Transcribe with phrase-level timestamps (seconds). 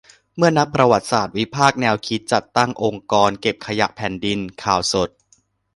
[0.35, 5.09] เมื่อนักประวัติศาสตร์ วิพากษ์แนวคิดจัดตั้ง "องค์กรเก็บขยะแผ่นดิน": ข่าวสด